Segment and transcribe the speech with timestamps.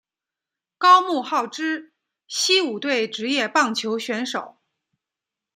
[0.79, 1.93] 高木浩之
[2.27, 4.57] 西武队职业棒球选手。